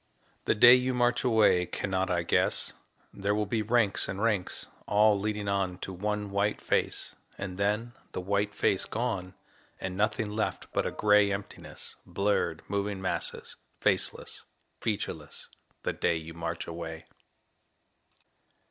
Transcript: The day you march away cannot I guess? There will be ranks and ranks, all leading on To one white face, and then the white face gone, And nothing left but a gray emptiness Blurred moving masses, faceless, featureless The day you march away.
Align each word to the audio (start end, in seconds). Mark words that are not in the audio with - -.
The 0.45 0.55
day 0.55 0.73
you 0.73 0.95
march 0.95 1.23
away 1.23 1.67
cannot 1.67 2.09
I 2.09 2.23
guess? 2.23 2.73
There 3.13 3.35
will 3.35 3.45
be 3.45 3.61
ranks 3.61 4.09
and 4.09 4.19
ranks, 4.19 4.65
all 4.87 5.19
leading 5.19 5.47
on 5.47 5.77
To 5.77 5.93
one 5.93 6.31
white 6.31 6.59
face, 6.59 7.15
and 7.37 7.59
then 7.59 7.93
the 8.13 8.19
white 8.19 8.55
face 8.55 8.85
gone, 8.85 9.35
And 9.79 9.95
nothing 9.95 10.31
left 10.31 10.73
but 10.73 10.87
a 10.87 10.91
gray 10.91 11.31
emptiness 11.31 11.97
Blurred 12.03 12.63
moving 12.67 12.99
masses, 12.99 13.57
faceless, 13.79 14.43
featureless 14.79 15.49
The 15.83 15.93
day 15.93 16.15
you 16.15 16.33
march 16.33 16.65
away. 16.65 17.05